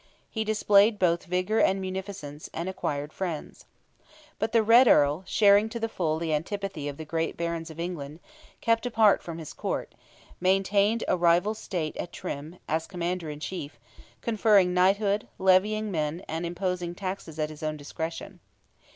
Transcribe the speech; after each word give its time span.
He 0.31 0.43
displayed 0.43 0.97
both 0.97 1.25
vigour 1.25 1.59
and 1.59 1.79
munificence, 1.79 2.49
and 2.55 2.67
acquired 2.67 3.13
friends. 3.13 3.65
But 4.39 4.51
the 4.51 4.63
Red 4.63 4.87
Earl, 4.87 5.23
sharing 5.27 5.69
to 5.69 5.79
the 5.79 5.87
full 5.87 6.17
the 6.17 6.33
antipathy 6.33 6.87
of 6.87 6.97
the 6.97 7.05
great 7.05 7.37
barons 7.37 7.69
of 7.69 7.79
England, 7.79 8.19
kept 8.61 8.87
apart 8.87 9.21
from 9.21 9.37
his 9.37 9.53
court, 9.53 9.93
maintained 10.39 11.03
a 11.07 11.15
rival 11.15 11.53
state 11.53 11.95
at 11.97 12.11
Trim, 12.11 12.57
as 12.67 12.87
Commander 12.87 13.29
in 13.29 13.39
Chief, 13.39 13.77
conferring 14.21 14.73
knighthood, 14.73 15.27
levying 15.37 15.91
men, 15.91 16.25
and 16.27 16.47
imposing 16.47 16.95
taxes 16.95 17.37
at 17.37 17.51
his 17.51 17.61
own 17.61 17.77
discretion. 17.77 18.39